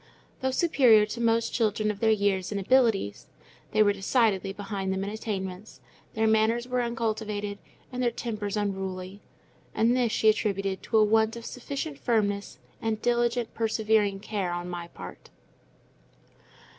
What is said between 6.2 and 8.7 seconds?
manners were uncultivated, and their tempers